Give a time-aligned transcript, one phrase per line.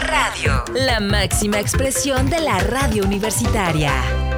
[0.00, 4.33] Radio, la máxima expresión de la radio universitaria.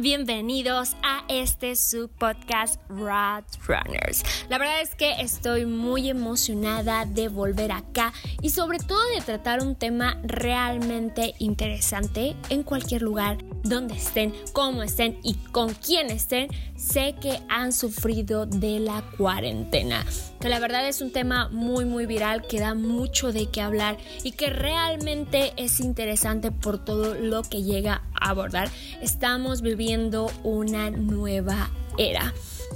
[0.00, 4.22] Bienvenidos a este su podcast Rad Runners.
[4.48, 9.60] La verdad es que estoy muy emocionada de volver acá y sobre todo de tratar
[9.60, 16.48] un tema realmente interesante en cualquier lugar donde estén, cómo estén y con quién estén.
[16.76, 20.06] Sé que han sufrido de la cuarentena,
[20.40, 23.98] que la verdad es un tema muy muy viral que da mucho de qué hablar
[24.22, 28.70] y que realmente es interesante por todo lo que llega abordar.
[29.00, 32.32] Estamos viviendo una nueva era.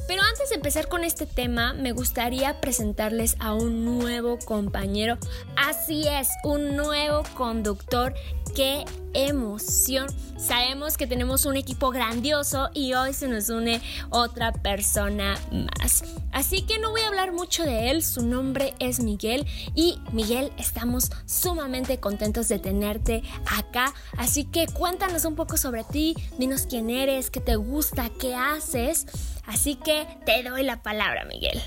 [0.06, 5.18] Pero antes de empezar con este tema, me gustaría presentarles a un nuevo compañero.
[5.56, 8.14] Así es, un nuevo conductor.
[8.54, 10.08] ¡Qué emoción!
[10.36, 16.02] Sabemos que tenemos un equipo grandioso y hoy se nos une otra persona más.
[16.32, 20.52] Así que no voy a hablar mucho de él, su nombre es Miguel y Miguel
[20.58, 23.94] estamos sumamente contentos de tenerte acá.
[24.18, 29.06] Así que cuéntanos un poco sobre ti, dinos quién eres, qué te gusta, qué haces.
[29.46, 31.60] Así que te doy la palabra, Miguel.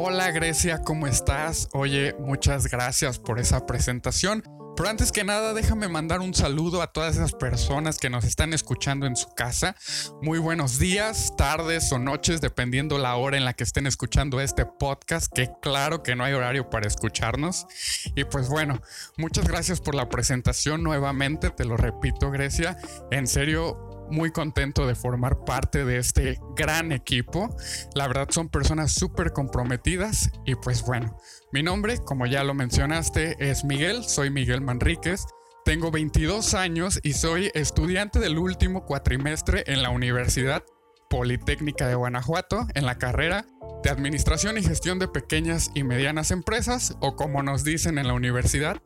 [0.00, 1.68] Hola Grecia, ¿cómo estás?
[1.72, 4.44] Oye, muchas gracias por esa presentación.
[4.78, 8.52] Pero antes que nada, déjame mandar un saludo a todas esas personas que nos están
[8.52, 9.74] escuchando en su casa.
[10.22, 14.66] Muy buenos días, tardes o noches, dependiendo la hora en la que estén escuchando este
[14.66, 17.66] podcast, que claro que no hay horario para escucharnos.
[18.14, 18.80] Y pues bueno,
[19.16, 22.78] muchas gracias por la presentación nuevamente, te lo repito Grecia.
[23.10, 27.54] En serio, muy contento de formar parte de este gran equipo.
[27.94, 31.16] La verdad son personas súper comprometidas y pues bueno,
[31.52, 35.24] mi nombre, como ya lo mencionaste, es Miguel, soy Miguel Manríquez.
[35.64, 40.62] Tengo 22 años y soy estudiante del último cuatrimestre en la Universidad
[41.10, 43.46] Politécnica de Guanajuato en la carrera
[43.82, 48.14] de Administración y Gestión de Pequeñas y Medianas Empresas o como nos dicen en la
[48.14, 48.82] universidad,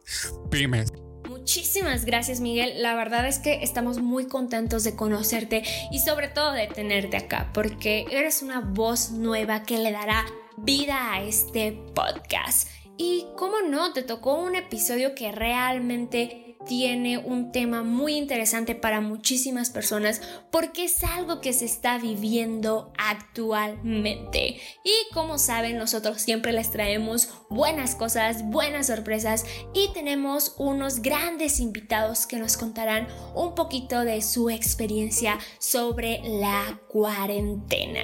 [0.50, 0.92] pymes.
[1.42, 6.52] Muchísimas gracias Miguel, la verdad es que estamos muy contentos de conocerte y sobre todo
[6.52, 10.24] de tenerte acá porque eres una voz nueva que le dará
[10.56, 12.68] vida a este podcast.
[12.96, 19.00] Y cómo no, te tocó un episodio que realmente tiene un tema muy interesante para
[19.00, 24.60] muchísimas personas porque es algo que se está viviendo actualmente.
[24.84, 31.60] Y como saben, nosotros siempre les traemos buenas cosas, buenas sorpresas y tenemos unos grandes
[31.60, 38.02] invitados que nos contarán un poquito de su experiencia sobre la cuarentena.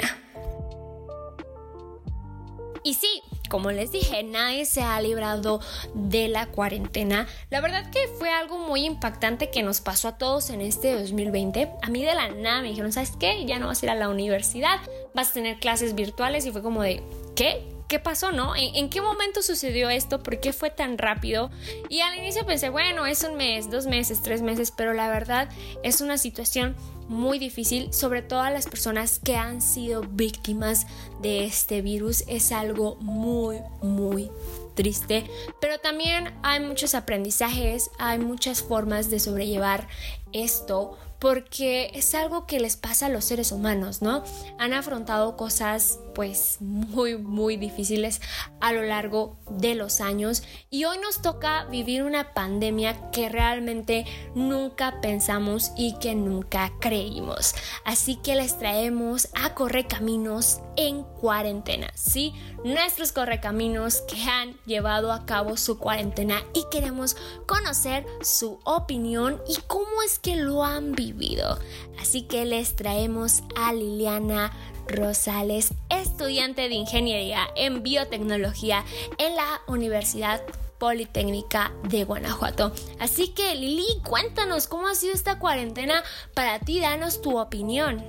[2.85, 5.61] Y sí, como les dije, nadie se ha librado
[5.95, 7.27] de la cuarentena.
[7.51, 11.71] La verdad que fue algo muy impactante que nos pasó a todos en este 2020.
[11.83, 13.45] A mí de la nada me dijeron, ¿sabes qué?
[13.47, 14.79] Ya no vas a ir a la universidad,
[15.15, 17.03] vas a tener clases virtuales y fue como de,
[17.35, 17.67] ¿qué?
[17.89, 18.55] ¿Qué pasó, no?
[18.55, 20.23] ¿En, ¿En, qué momento sucedió esto?
[20.23, 21.51] ¿Por qué fue tan rápido?
[21.89, 25.49] Y al inicio pensé, bueno, es un mes, dos meses, tres meses, pero la verdad
[25.83, 26.77] es una situación
[27.09, 30.87] muy difícil, sobre todo a las personas que han sido víctimas
[31.21, 32.25] de este virus.
[32.29, 34.31] Es algo muy, muy
[34.75, 35.29] triste,
[35.61, 39.89] pero también hay muchos aprendizajes, hay muchas formas de sobrellevar
[40.33, 44.22] esto porque es algo que les pasa a los seres humanos, ¿no?
[44.59, 48.21] Han afrontado cosas pues muy muy difíciles
[48.61, 54.05] a lo largo de los años y hoy nos toca vivir una pandemia que realmente
[54.34, 57.55] nunca pensamos y que nunca creímos.
[57.84, 62.34] Así que les traemos a Correcaminos en cuarentena, ¿sí?
[62.65, 69.56] Nuestros correcaminos que han llevado a cabo su cuarentena y queremos conocer su opinión y
[69.67, 71.59] cómo es que lo han vivido.
[72.01, 74.53] Así que les traemos a Liliana
[74.89, 78.84] Rosales, estudiante de ingeniería en biotecnología
[79.19, 80.41] en la Universidad
[80.79, 82.73] Politécnica de Guanajuato.
[82.99, 86.03] Así que Lili, cuéntanos cómo ha sido esta cuarentena
[86.35, 88.03] para ti, danos tu opinión.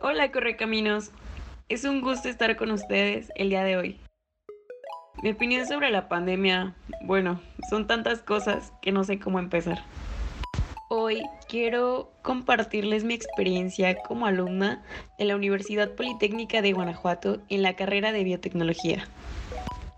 [0.00, 1.10] Hola Correcaminos,
[1.68, 4.00] es un gusto estar con ustedes el día de hoy.
[5.22, 9.82] Mi opinión sobre la pandemia, bueno, son tantas cosas que no sé cómo empezar.
[10.90, 14.82] Hoy quiero compartirles mi experiencia como alumna
[15.18, 19.06] de la Universidad Politécnica de Guanajuato en la carrera de biotecnología.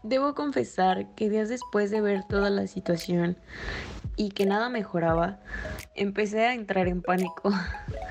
[0.02, 3.36] Debo confesar que días después de ver toda la situación
[4.16, 5.38] y que nada mejoraba,
[5.94, 7.52] empecé a entrar en pánico.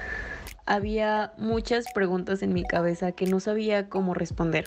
[0.66, 4.64] Había muchas preguntas en mi cabeza que no sabía cómo responder.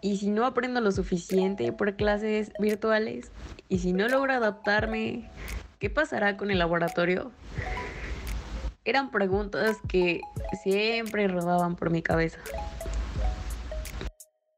[0.00, 3.32] Y si no aprendo lo suficiente por clases virtuales,
[3.68, 5.28] y si no logro adaptarme,
[5.78, 7.30] ¿Qué pasará con el laboratorio?
[8.84, 10.20] Eran preguntas que
[10.62, 12.38] siempre rodaban por mi cabeza.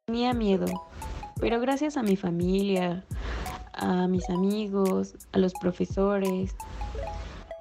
[0.04, 0.66] Tenía miedo,
[1.40, 3.04] pero gracias a mi familia,
[3.72, 6.54] a mis amigos, a los profesores,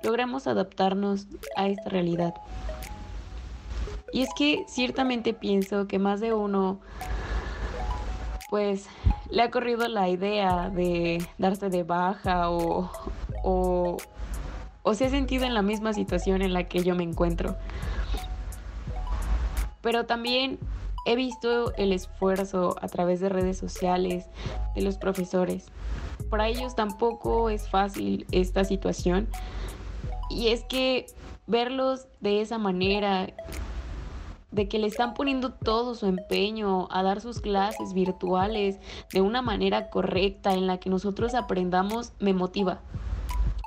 [0.03, 2.33] logramos adaptarnos a esta realidad.
[4.11, 6.79] Y es que ciertamente pienso que más de uno,
[8.49, 8.87] pues,
[9.29, 12.89] le ha corrido la idea de darse de baja o,
[13.45, 13.97] o,
[14.81, 17.55] o se ha sentido en la misma situación en la que yo me encuentro.
[19.81, 20.57] Pero también
[21.05, 24.25] he visto el esfuerzo a través de redes sociales
[24.73, 25.67] de los profesores.
[26.31, 29.27] Para ellos tampoco es fácil esta situación.
[30.31, 31.05] Y es que
[31.45, 33.27] verlos de esa manera,
[34.49, 38.79] de que le están poniendo todo su empeño a dar sus clases virtuales
[39.13, 42.81] de una manera correcta en la que nosotros aprendamos, me motiva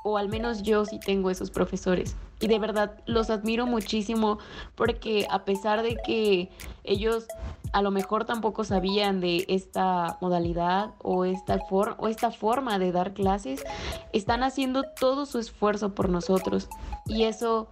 [0.04, 2.16] o al menos yo sí tengo esos profesores.
[2.40, 4.38] Y de verdad los admiro muchísimo
[4.74, 6.50] porque a pesar de que
[6.84, 7.26] ellos
[7.72, 13.12] a lo mejor tampoco sabían de esta modalidad o esta, o esta forma de dar
[13.12, 13.64] clases,
[14.12, 16.68] están haciendo todo su esfuerzo por nosotros.
[17.06, 17.68] Y eso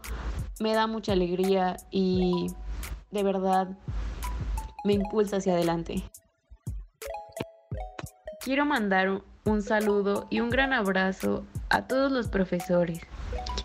[0.61, 2.49] me da mucha alegría y
[3.11, 3.69] de verdad
[4.85, 6.03] me impulsa hacia adelante.
[8.41, 13.01] Quiero mandar un saludo y un gran abrazo a todos los profesores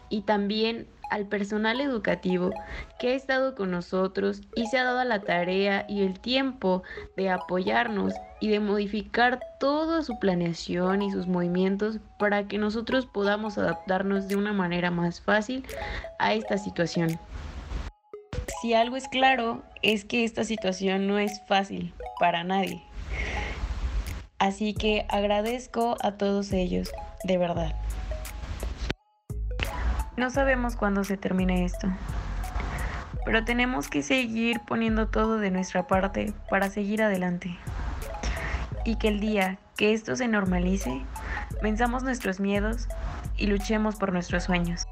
[0.10, 2.52] y también al personal educativo
[3.00, 6.84] que ha estado con nosotros y se ha dado la tarea y el tiempo
[7.18, 13.58] de apoyarnos y de modificar toda su planeación y sus movimientos para que nosotros podamos
[13.58, 15.66] adaptarnos de una manera más fácil
[16.20, 17.20] a esta situación.
[18.62, 22.91] Si algo es claro, es que esta situación no es fácil para nadie.
[24.42, 26.92] Así que agradezco a todos ellos,
[27.24, 27.76] de verdad.
[30.18, 31.88] No sabemos cuándo se termine esto,
[33.24, 37.56] pero tenemos que seguir poniendo todo de nuestra parte para seguir adelante.
[38.84, 41.04] Y que el día que esto se normalice,
[41.62, 42.88] venzamos nuestros miedos
[43.38, 44.88] y luchemos por nuestros sueños.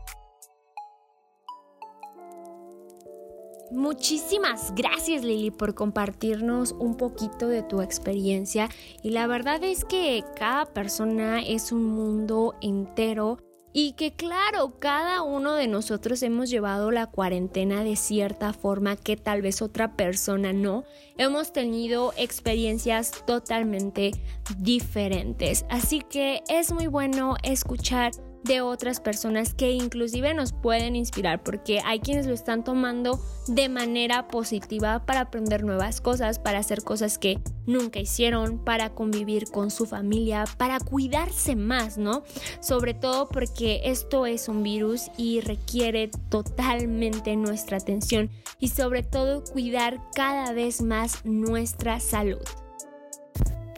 [3.71, 8.67] Muchísimas gracias Lili por compartirnos un poquito de tu experiencia
[9.03, 13.37] y la verdad es que cada persona es un mundo entero
[13.71, 19.15] y que claro, cada uno de nosotros hemos llevado la cuarentena de cierta forma que
[19.15, 20.83] tal vez otra persona no.
[21.17, 24.11] Hemos tenido experiencias totalmente
[24.57, 25.65] diferentes.
[25.69, 28.11] Así que es muy bueno escuchar
[28.43, 33.69] de otras personas que inclusive nos pueden inspirar porque hay quienes lo están tomando de
[33.69, 39.71] manera positiva para aprender nuevas cosas, para hacer cosas que nunca hicieron, para convivir con
[39.71, 42.23] su familia, para cuidarse más, ¿no?
[42.61, 49.43] Sobre todo porque esto es un virus y requiere totalmente nuestra atención y sobre todo
[49.43, 52.39] cuidar cada vez más nuestra salud.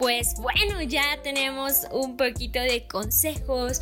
[0.02, 3.80] Pues bueno, ya tenemos un poquito de consejos,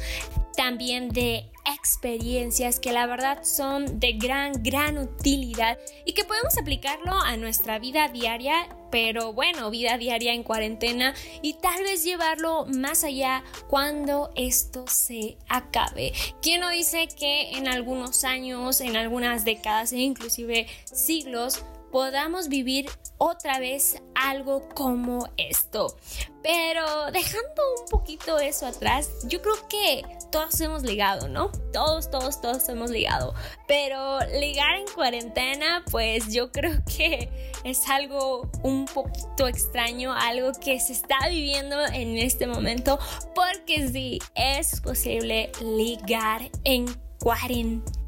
[0.54, 7.18] también de experiencias que la verdad son de gran, gran utilidad y que podemos aplicarlo
[7.18, 13.02] a nuestra vida diaria, pero bueno, vida diaria en cuarentena y tal vez llevarlo más
[13.02, 16.12] allá cuando esto se acabe.
[16.42, 22.90] ¿Quién no dice que en algunos años, en algunas décadas e inclusive siglos, podamos vivir
[23.20, 25.94] otra vez algo como esto.
[26.42, 31.52] Pero dejando un poquito eso atrás, yo creo que todos hemos ligado, ¿no?
[31.70, 33.34] Todos, todos, todos hemos ligado.
[33.68, 37.30] Pero ligar en cuarentena, pues yo creo que
[37.62, 42.98] es algo un poquito extraño, algo que se está viviendo en este momento,
[43.34, 46.86] porque sí, es posible ligar en
[47.18, 47.99] cuarentena.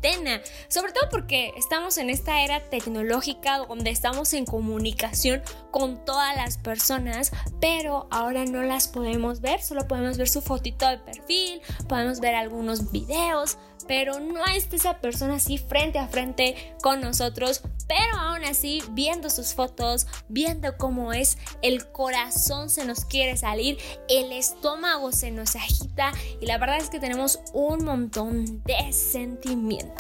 [0.69, 6.59] Sobre todo porque estamos en esta era tecnológica donde estamos en comunicación con todas las
[6.59, 7.31] personas,
[7.61, 12.35] pero ahora no las podemos ver, solo podemos ver su fotito de perfil, podemos ver
[12.35, 18.45] algunos videos, pero no está esa persona así frente a frente con nosotros, pero aún
[18.45, 23.79] así viendo sus fotos, viendo cómo es, el corazón se nos quiere salir,
[24.09, 29.92] el estómago se nos agita y la verdad es que tenemos un montón de sentimientos.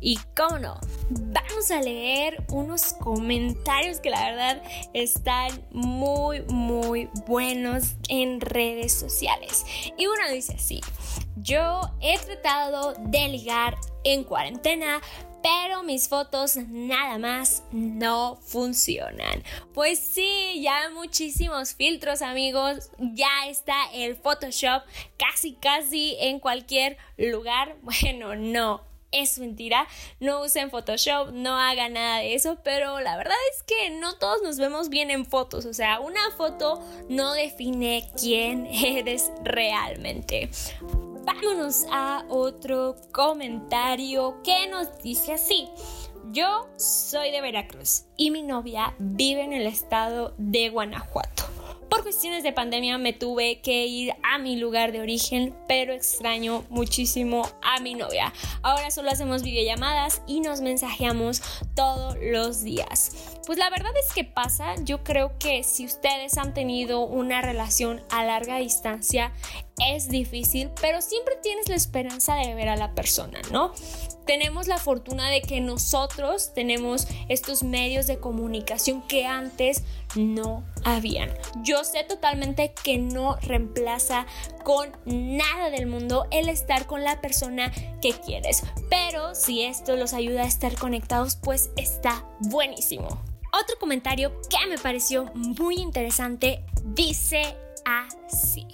[0.00, 0.80] Y cómo no,
[1.10, 4.62] vamos a leer unos comentarios que la verdad
[4.94, 9.64] están muy, muy buenos en redes sociales.
[9.96, 10.80] Y uno dice así,
[11.36, 15.00] yo he tratado de ligar en cuarentena,
[15.42, 19.42] pero mis fotos nada más no funcionan.
[19.72, 24.82] Pues sí, ya muchísimos filtros amigos, ya está el Photoshop
[25.16, 27.76] casi casi en cualquier lugar.
[27.88, 29.86] Bueno, no, es mentira,
[30.20, 34.42] no usen Photoshop, no hagan nada de eso, pero la verdad es que no todos
[34.42, 40.50] nos vemos bien en fotos, o sea, una foto no define quién eres realmente.
[41.24, 45.68] Vámonos a otro comentario que nos dice así.
[46.30, 51.57] Yo soy de Veracruz y mi novia vive en el estado de Guanajuato.
[51.88, 56.64] Por cuestiones de pandemia me tuve que ir a mi lugar de origen, pero extraño
[56.68, 58.32] muchísimo a mi novia.
[58.62, 61.42] Ahora solo hacemos videollamadas y nos mensajeamos
[61.74, 63.38] todos los días.
[63.46, 68.02] Pues la verdad es que pasa, yo creo que si ustedes han tenido una relación
[68.10, 69.32] a larga distancia,
[69.86, 73.72] es difícil, pero siempre tienes la esperanza de ver a la persona, ¿no?
[74.26, 79.84] Tenemos la fortuna de que nosotros tenemos estos medios de comunicación que antes
[80.16, 81.32] no habían.
[81.62, 84.26] Yo sé totalmente que no reemplaza
[84.64, 90.12] con nada del mundo el estar con la persona que quieres, pero si esto los
[90.12, 93.08] ayuda a estar conectados, pues está buenísimo.
[93.58, 97.56] Otro comentario que me pareció muy interesante dice
[97.86, 98.66] así.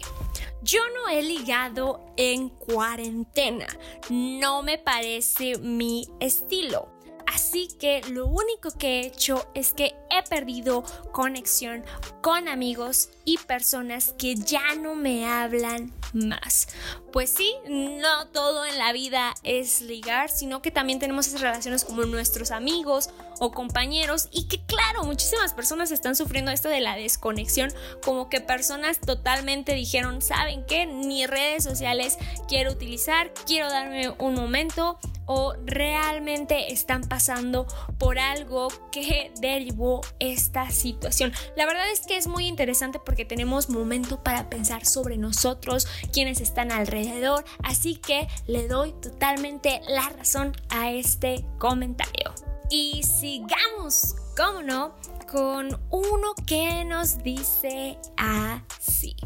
[0.65, 3.67] Yo no he ligado en cuarentena.
[4.09, 6.94] No me parece mi estilo.
[7.35, 11.85] Así que lo único que he hecho es que he perdido conexión
[12.23, 16.69] con amigos y personas que ya no me hablan más.
[17.13, 21.85] Pues sí, no todo en la vida es ligar, sino que también tenemos esas relaciones
[21.85, 23.11] como nuestros amigos
[23.41, 27.73] o compañeros y que claro, muchísimas personas están sufriendo esto de la desconexión,
[28.05, 30.87] como que personas totalmente dijeron, ¿saben qué?
[30.87, 37.67] Ni redes sociales quiero utilizar, quiero darme un momento o realmente están pasando
[37.99, 41.33] por algo que derivó esta situación.
[41.57, 46.41] La verdad es que es muy interesante porque tenemos momento para pensar sobre nosotros, quienes
[46.41, 52.35] están alrededor, así que le doy totalmente la razón a este comentario.
[52.71, 54.95] Y sigamos, cómo no,
[55.31, 59.17] con uno que nos dice así.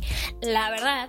[0.41, 1.09] La verdad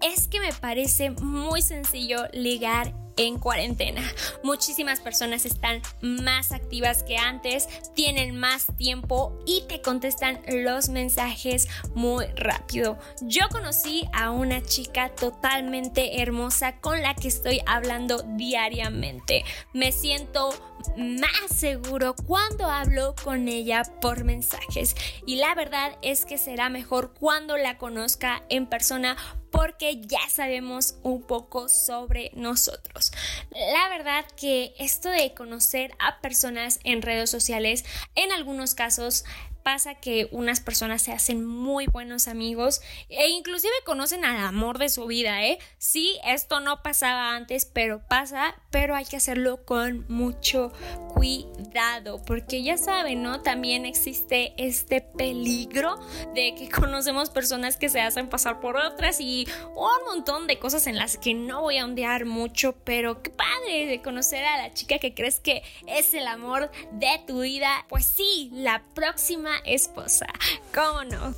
[0.00, 4.02] es que me parece muy sencillo ligar en cuarentena.
[4.42, 11.68] Muchísimas personas están más activas que antes, tienen más tiempo y te contestan los mensajes
[11.94, 12.98] muy rápido.
[13.20, 19.44] Yo conocí a una chica totalmente hermosa con la que estoy hablando diariamente.
[19.74, 20.50] Me siento
[20.96, 24.94] más seguro cuando hablo con ella por mensajes
[25.26, 29.16] y la verdad es que será mejor cuando la conozca en persona
[29.50, 33.12] porque ya sabemos un poco sobre nosotros.
[33.50, 39.24] La verdad que esto de conocer a personas en redes sociales en algunos casos
[39.62, 44.88] pasa que unas personas se hacen muy buenos amigos e inclusive conocen al amor de
[44.88, 45.58] su vida, ¿eh?
[45.78, 50.72] Sí, esto no pasaba antes, pero pasa, pero hay que hacerlo con mucho
[51.08, 53.42] cuidado, porque ya saben, ¿no?
[53.42, 55.98] También existe este peligro
[56.34, 60.86] de que conocemos personas que se hacen pasar por otras y un montón de cosas
[60.86, 64.72] en las que no voy a ondear mucho, pero qué padre de conocer a la
[64.72, 67.68] chica que crees que es el amor de tu vida.
[67.88, 70.26] Pues sí, la próxima esposa.
[70.74, 71.34] ¿Cómo no?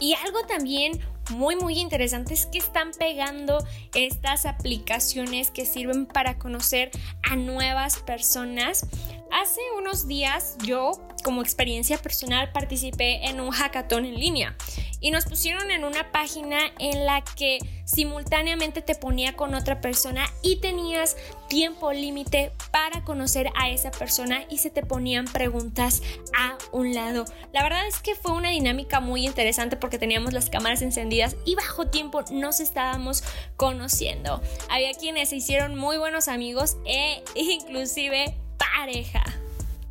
[0.00, 1.00] Y algo también
[1.30, 3.64] muy muy interesante es que están pegando
[3.94, 6.90] estas aplicaciones que sirven para conocer
[7.22, 8.86] a nuevas personas.
[9.34, 10.92] Hace unos días yo
[11.24, 14.56] como experiencia personal participé en un hackathon en línea
[15.00, 20.24] y nos pusieron en una página en la que simultáneamente te ponía con otra persona
[20.40, 21.16] y tenías
[21.48, 26.00] tiempo límite para conocer a esa persona y se te ponían preguntas
[26.38, 27.24] a un lado.
[27.52, 31.56] La verdad es que fue una dinámica muy interesante porque teníamos las cámaras encendidas y
[31.56, 33.24] bajo tiempo nos estábamos
[33.56, 34.40] conociendo.
[34.70, 38.36] Había quienes se hicieron muy buenos amigos e inclusive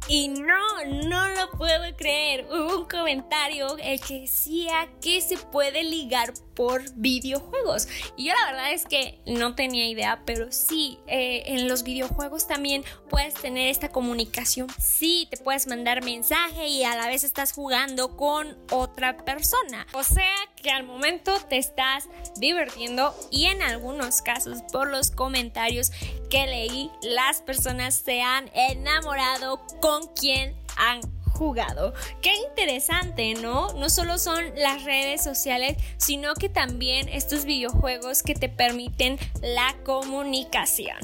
[0.07, 2.45] Y no, no lo puedo creer.
[2.51, 7.87] Hubo un comentario el que decía que se puede ligar por videojuegos.
[8.17, 12.47] Y yo la verdad es que no tenía idea, pero sí, eh, en los videojuegos
[12.47, 14.67] también puedes tener esta comunicación.
[14.79, 19.87] Sí, te puedes mandar mensaje y a la vez estás jugando con otra persona.
[19.93, 22.07] O sea que al momento te estás
[22.37, 25.91] divirtiendo y en algunos casos por los comentarios
[26.29, 31.01] que leí, las personas se han enamorado con quien han
[31.33, 31.93] jugado.
[32.21, 33.73] Qué interesante, ¿no?
[33.73, 39.75] No solo son las redes sociales, sino que también estos videojuegos que te permiten la
[39.83, 40.97] comunicación.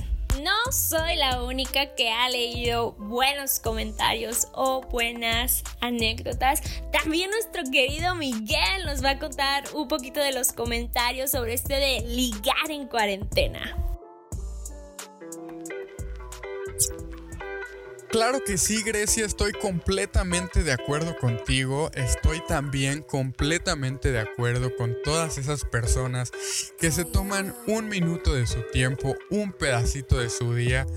[0.44, 6.62] no soy la única que ha leído buenos comentarios o buenas anécdotas.
[6.94, 11.76] También nuestro querido Miguel nos va a contar un poquito de los comentarios sobre este
[11.76, 13.89] de ligar en cuarentena.
[18.10, 21.92] Claro que sí, Grecia, estoy completamente de acuerdo contigo.
[21.94, 26.32] Estoy también completamente de acuerdo con todas esas personas
[26.80, 30.88] que se toman un minuto de su tiempo, un pedacito de su día,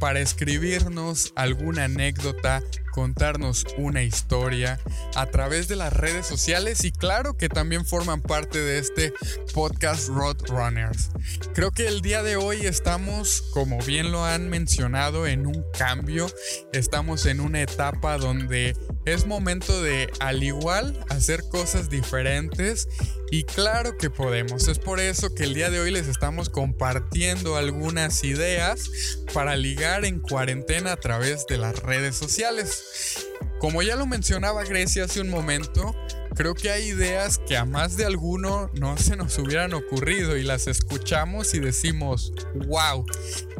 [0.00, 2.62] para escribirnos alguna anécdota,
[2.92, 4.78] contarnos una historia
[5.14, 9.12] a través de las redes sociales y claro que también forman parte de este
[9.52, 11.10] podcast Roadrunners.
[11.54, 16.28] Creo que el día de hoy estamos, como bien lo han mencionado, en un cambio,
[16.72, 22.88] estamos en una etapa donde es momento de al igual hacer cosas diferentes
[23.30, 24.68] y claro que podemos.
[24.68, 28.90] Es por eso que el día de hoy les estamos compartiendo algunas ideas
[29.32, 33.26] para ligar en cuarentena a través de las redes sociales.
[33.58, 35.94] Como ya lo mencionaba Grecia hace un momento,
[36.34, 40.42] creo que hay ideas que a más de alguno no se nos hubieran ocurrido y
[40.42, 42.32] las escuchamos y decimos,
[42.66, 43.04] wow,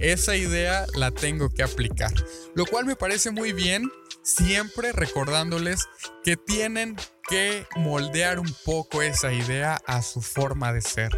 [0.00, 2.12] esa idea la tengo que aplicar.
[2.54, 3.90] Lo cual me parece muy bien
[4.22, 5.88] siempre recordándoles
[6.24, 6.96] que tienen
[7.28, 11.10] que moldear un poco esa idea a su forma de ser.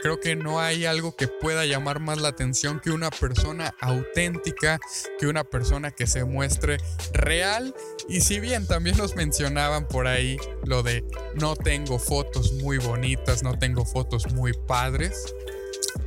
[0.00, 4.80] Creo que no hay algo que pueda llamar más la atención que una persona auténtica,
[5.18, 6.78] que una persona que se muestre
[7.12, 7.74] real.
[8.08, 11.04] Y si bien también nos mencionaban por ahí lo de
[11.34, 15.34] no tengo fotos muy bonitas, no tengo fotos muy padres,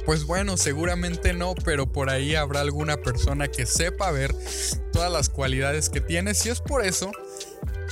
[0.05, 4.33] pues bueno, seguramente no, pero por ahí habrá alguna persona que sepa ver
[4.91, 7.11] todas las cualidades que tienes y es por eso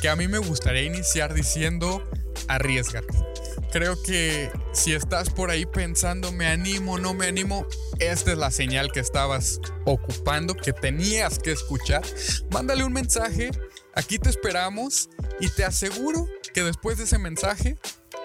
[0.01, 2.03] que a mí me gustaría iniciar diciendo
[2.47, 3.17] arriesgate.
[3.71, 7.65] Creo que si estás por ahí pensando me animo, no me animo,
[7.99, 12.03] esta es la señal que estabas ocupando, que tenías que escuchar.
[12.51, 13.49] Mándale un mensaje,
[13.95, 15.09] aquí te esperamos
[15.39, 17.77] y te aseguro que después de ese mensaje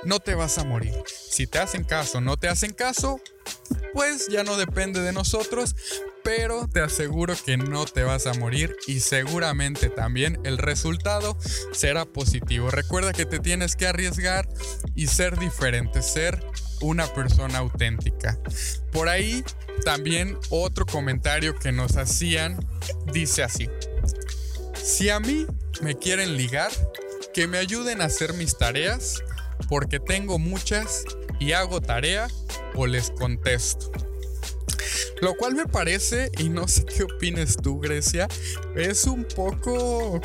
[0.05, 0.95] no te vas a morir.
[1.07, 3.21] Si te hacen caso, no te hacen caso,
[3.93, 5.75] pues ya no depende de nosotros,
[6.23, 11.37] pero te aseguro que no te vas a morir y seguramente también el resultado
[11.73, 12.71] será positivo.
[12.71, 14.49] Recuerda que te tienes que arriesgar
[14.95, 16.45] y ser diferente, ser
[16.81, 18.39] una persona auténtica.
[18.93, 19.45] Por ahí
[19.85, 22.59] también otro comentario que nos hacían
[23.13, 23.69] dice así.
[24.75, 25.47] Si a mí
[25.81, 26.71] me quieren ligar,
[27.33, 29.23] que me ayuden a hacer mis tareas,
[29.69, 31.05] porque tengo muchas
[31.41, 32.29] y hago tarea
[32.75, 33.91] o les contesto.
[35.21, 38.29] Lo cual me parece, y no sé qué opines tú, Grecia,
[38.77, 40.21] es un poco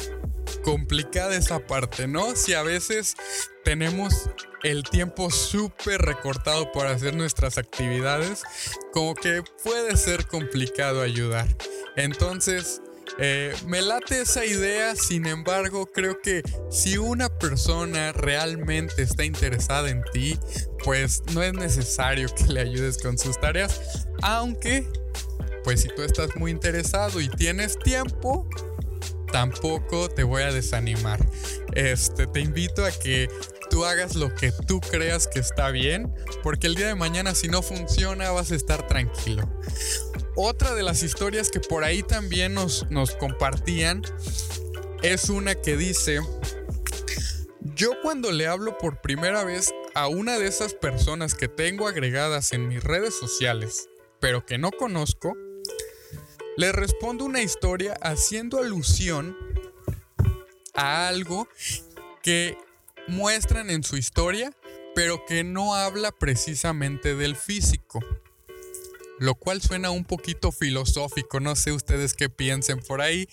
[0.63, 2.35] complicada esa parte, ¿no?
[2.35, 3.15] Si a veces
[3.63, 4.29] tenemos
[4.63, 8.43] el tiempo súper recortado para hacer nuestras actividades,
[8.91, 11.47] como que puede ser complicado ayudar.
[11.95, 12.81] Entonces,
[13.19, 19.89] eh, me late esa idea, sin embargo, creo que si una persona realmente está interesada
[19.89, 20.37] en ti,
[20.83, 24.87] pues no es necesario que le ayudes con sus tareas, aunque,
[25.63, 28.47] pues si tú estás muy interesado y tienes tiempo,
[29.31, 31.19] tampoco te voy a desanimar.
[31.73, 33.27] Este, te invito a que
[33.69, 36.13] tú hagas lo que tú creas que está bien,
[36.43, 39.49] porque el día de mañana si no funciona vas a estar tranquilo.
[40.35, 44.01] Otra de las historias que por ahí también nos, nos compartían
[45.03, 46.21] es una que dice,
[47.75, 52.51] yo cuando le hablo por primera vez a una de esas personas que tengo agregadas
[52.51, 55.37] en mis redes sociales, pero que no conozco,
[56.57, 59.37] le respondo una historia haciendo alusión
[60.73, 61.47] a algo
[62.23, 62.57] que
[63.07, 64.51] muestran en su historia,
[64.95, 67.99] pero que no habla precisamente del físico
[69.19, 73.27] lo cual suena un poquito filosófico, no sé ustedes qué piensen por ahí,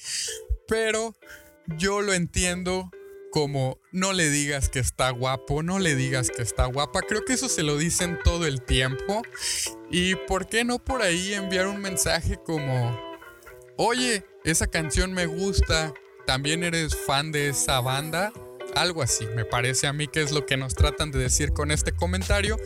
[0.68, 1.14] pero
[1.78, 2.90] yo lo entiendo
[3.30, 7.34] como no le digas que está guapo, no le digas que está guapa, creo que
[7.34, 9.22] eso se lo dicen todo el tiempo
[9.90, 12.98] y por qué no por ahí enviar un mensaje como,
[13.76, 15.94] oye, esa canción me gusta,
[16.26, 18.32] también eres fan de esa banda,
[18.74, 21.70] algo así, me parece a mí que es lo que nos tratan de decir con
[21.70, 22.56] este comentario.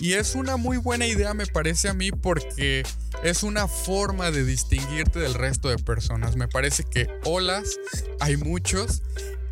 [0.00, 2.82] Y es una muy buena idea, me parece a mí, porque
[3.22, 6.36] es una forma de distinguirte del resto de personas.
[6.36, 7.78] Me parece que olas
[8.20, 9.02] hay muchos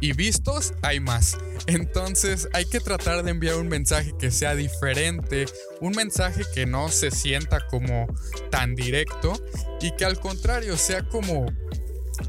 [0.01, 1.39] y vistos hay más.
[1.67, 5.47] Entonces hay que tratar de enviar un mensaje que sea diferente,
[5.81, 8.07] un mensaje que no se sienta como
[8.51, 9.33] tan directo
[9.81, 11.47] y que al contrario sea como,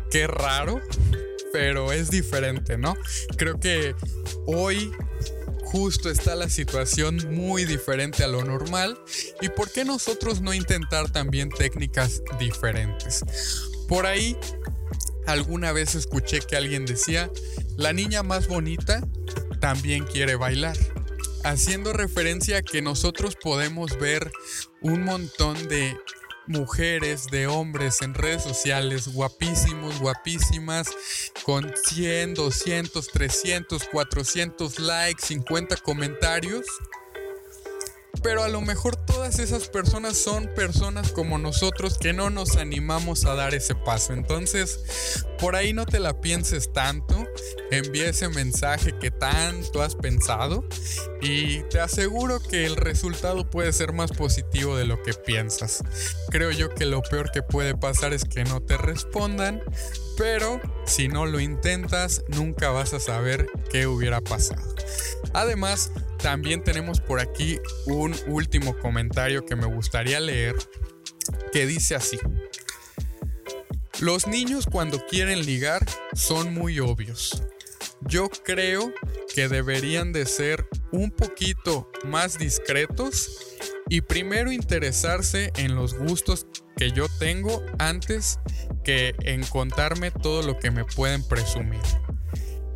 [0.10, 0.82] qué raro,
[1.56, 2.98] pero es diferente, ¿no?
[3.38, 3.96] Creo que
[4.46, 4.92] hoy
[5.64, 9.00] justo está la situación muy diferente a lo normal
[9.40, 13.24] y por qué nosotros no intentar también técnicas diferentes.
[13.88, 14.36] Por ahí
[15.28, 17.32] alguna vez escuché que alguien decía,
[17.78, 19.02] la niña más bonita
[19.62, 20.76] también quiere bailar
[21.46, 24.30] haciendo referencia a que nosotros podemos ver
[24.82, 25.96] un montón de
[26.48, 30.88] mujeres, de hombres en redes sociales, guapísimos, guapísimas,
[31.44, 36.66] con 100, 200, 300, 400 likes, 50 comentarios.
[38.22, 43.26] Pero a lo mejor todas esas personas son personas como nosotros que no nos animamos
[43.26, 44.14] a dar ese paso.
[44.14, 47.28] Entonces, por ahí no te la pienses tanto.
[47.72, 50.66] Envía ese mensaje que tanto has pensado.
[51.22, 55.84] Y te aseguro que el resultado puede ser más positivo de lo que piensas.
[56.30, 59.62] Creo yo que lo peor que puede pasar es que no te respondan.
[60.18, 64.74] Pero si no lo intentas, nunca vas a saber qué hubiera pasado.
[65.34, 65.92] Además,
[66.26, 70.56] también tenemos por aquí un último comentario que me gustaría leer
[71.54, 72.18] que dice así.
[74.00, 75.86] Los niños cuando quieren ligar
[76.16, 77.44] son muy obvios.
[78.08, 78.92] Yo creo
[79.36, 83.40] que deberían de ser un poquito más discretos
[83.88, 88.40] y primero interesarse en los gustos que yo tengo antes
[88.84, 91.82] que en contarme todo lo que me pueden presumir.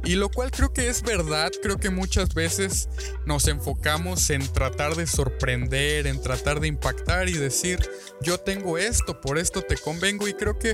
[0.04, 2.90] Y lo cual creo que es verdad, creo que muchas veces
[3.26, 7.80] nos enfocamos en tratar de sorprender, en tratar de impactar y decir,
[8.22, 10.74] yo tengo esto, por esto te convengo y creo que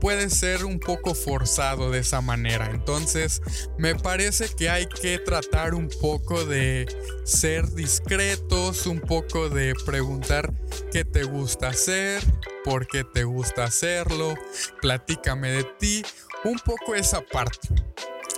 [0.00, 2.70] puede ser un poco forzado de esa manera.
[2.70, 3.42] Entonces,
[3.78, 6.88] me parece que hay que tratar un poco de
[7.24, 10.52] ser discretos, un poco de preguntar
[10.90, 12.22] qué te gusta hacer,
[12.64, 14.34] por qué te gusta hacerlo,
[14.80, 16.02] platícame de ti,
[16.44, 17.68] un poco esa parte.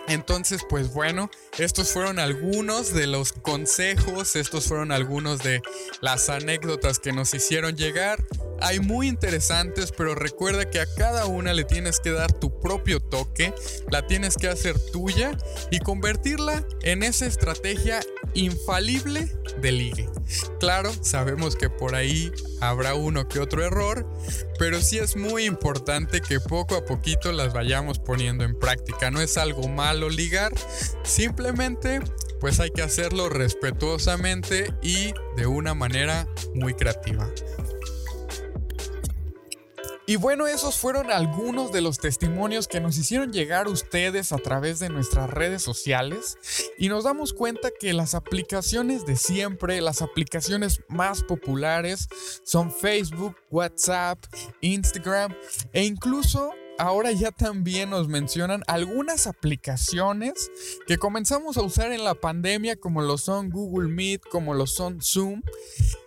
[0.09, 5.63] Entonces, pues bueno, estos fueron algunos de los consejos, estos fueron algunos de
[6.01, 8.25] las anécdotas que nos hicieron llegar.
[8.61, 13.01] Hay muy interesantes, pero recuerda que a cada una le tienes que dar tu propio
[13.01, 13.55] toque,
[13.91, 15.37] la tienes que hacer tuya
[15.71, 18.01] y convertirla en esa estrategia
[18.35, 20.09] infalible de ligue.
[20.61, 24.07] Claro, sabemos que por ahí habrá uno que otro error,
[24.63, 29.11] pero sí es muy importante que poco a poquito las vayamos poniendo en práctica.
[29.11, 30.53] No es algo malo ligar,
[31.03, 31.99] simplemente
[32.39, 37.29] pues hay que hacerlo respetuosamente y de una manera muy creativa.
[40.05, 44.81] Y bueno, esos fueron algunos de los testimonios que nos hicieron llegar ustedes a través
[44.81, 46.37] de nuestras redes sociales.
[46.77, 52.09] Y nos damos cuenta que las aplicaciones de siempre, las aplicaciones más populares
[52.43, 54.19] son Facebook, WhatsApp,
[54.61, 55.35] Instagram
[55.73, 60.51] e incluso ahora ya también nos mencionan algunas aplicaciones
[60.87, 65.01] que comenzamos a usar en la pandemia como lo son Google Meet, como lo son
[65.01, 65.43] Zoom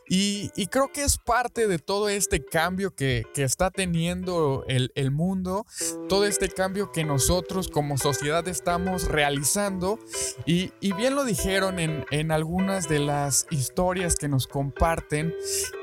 [0.08, 5.66] y, creo que es parte de todo este cambio que, está teniendo el, mundo,
[6.10, 10.00] todo este cambio que nosotros como sociedad estamos realizando.
[10.46, 15.34] Y, bien lo dijeron en, algunas de las historias que nos comparten,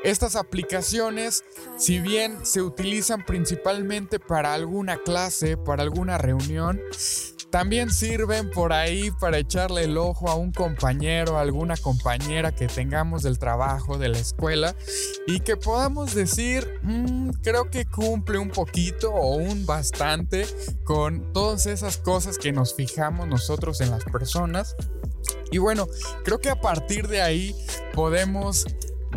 [0.04, 1.44] estas aplicaciones,
[1.76, 6.80] si bien se utilizan principalmente para alguna clase, para alguna reunión,
[7.52, 12.66] también sirven por ahí para echarle el ojo a un compañero, a alguna compañera que
[12.66, 14.74] tengamos del trabajo, de la escuela,
[15.26, 20.46] y que podamos decir, mm, creo que cumple un poquito o un bastante
[20.84, 24.74] con todas esas cosas que nos fijamos nosotros en las personas.
[25.50, 25.86] Y bueno,
[26.24, 27.54] creo que a partir de ahí
[27.92, 28.64] podemos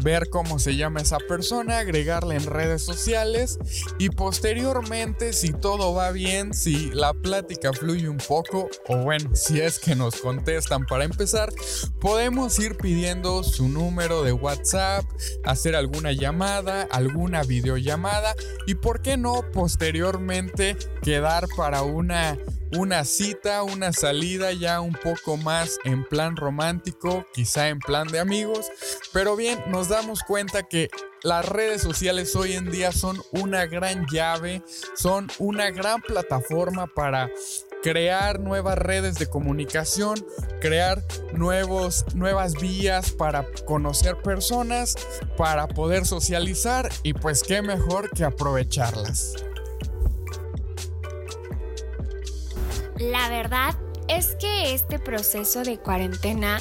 [0.01, 3.57] ver cómo se llama esa persona, agregarla en redes sociales
[3.97, 9.61] y posteriormente si todo va bien, si la plática fluye un poco o bueno, si
[9.61, 10.85] es que nos contestan.
[10.85, 11.51] Para empezar,
[11.99, 15.05] podemos ir pidiendo su número de WhatsApp,
[15.43, 18.35] hacer alguna llamada, alguna videollamada
[18.67, 22.37] y por qué no posteriormente quedar para una
[22.73, 28.19] una cita, una salida ya un poco más en plan romántico, quizá en plan de
[28.19, 28.67] amigos,
[29.13, 30.89] pero bien, nos damos cuenta que
[31.23, 34.61] las redes sociales hoy en día son una gran llave,
[34.95, 37.29] son una gran plataforma para
[37.81, 40.15] crear nuevas redes de comunicación,
[40.59, 44.95] crear nuevos, nuevas vías para conocer personas,
[45.37, 49.33] para poder socializar y pues qué mejor que aprovecharlas.
[52.99, 53.75] La verdad
[54.07, 56.59] es que este proceso de cuarentena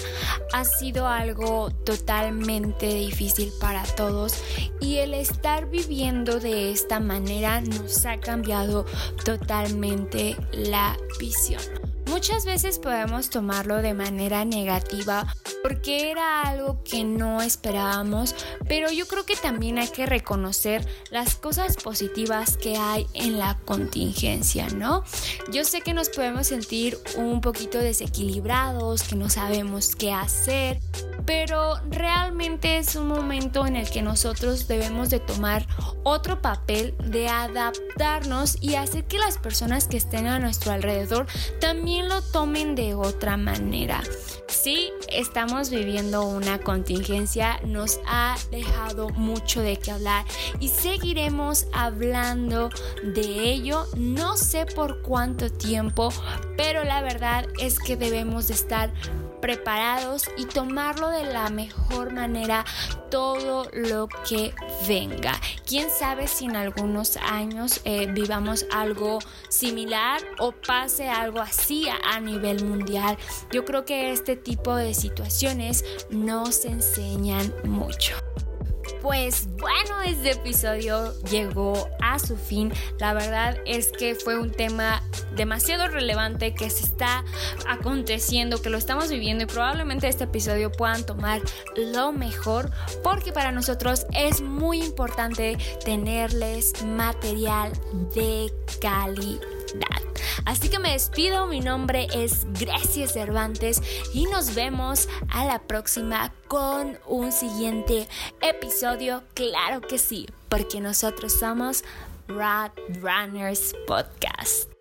[0.53, 4.35] ha sido algo totalmente difícil para todos
[4.81, 8.87] y el estar viviendo de esta manera nos ha cambiado
[9.25, 11.84] totalmente la visión.
[12.15, 15.27] Muchas veces podemos tomarlo de manera negativa
[15.65, 18.37] porque era algo que no esperábamos,
[18.69, 23.59] pero yo creo que también hay que reconocer las cosas positivas que hay en la
[23.65, 25.03] contingencia, ¿no?
[25.51, 30.79] Yo sé que nos podemos sentir un poquito desequilibrados, que no sabemos qué hacer,
[31.27, 35.67] pero realmente es un momento en el que nosotros debemos de tomar
[36.03, 41.27] otro papel de adaptarnos y hacer que las personas que estén a nuestro alrededor
[41.61, 44.03] también lo tomen de otra manera.
[44.49, 50.25] Sí, estamos viviendo una contingencia, nos ha dejado mucho de qué hablar
[50.61, 52.71] y seguiremos hablando
[53.03, 56.11] de ello, no sé por cuánto tiempo,
[56.57, 58.93] pero la verdad es que debemos de estar
[59.41, 62.65] preparados y tomarlo de la mejor manera
[63.11, 64.55] todo lo que
[64.89, 65.39] venga.
[65.67, 69.19] Quién sabe si en algunos años eh, vivamos algo
[69.49, 73.17] similar o pase algo así a, a nivel mundial.
[73.53, 78.24] Yo creo que este tipo de situaciones nos enseñan mucho.
[79.05, 82.73] Pues bueno, este episodio llegó a su fin.
[82.99, 85.03] La verdad es que fue un tema
[85.37, 87.23] demasiado relevante que se está
[87.69, 91.43] aconteciendo, que lo estamos viviendo y probablemente este episodio puedan tomar
[91.77, 92.71] lo mejor
[93.03, 97.73] porque para nosotros es muy importante tenerles material
[98.15, 99.54] de calidad.
[100.45, 103.83] Así que me despido, mi nombre es Grecia Cervantes
[104.13, 108.09] y nos vemos a la próxima con un siguiente
[108.41, 111.85] episodio, claro que sí, porque nosotros somos
[112.29, 114.74] Rad Runners Podcast.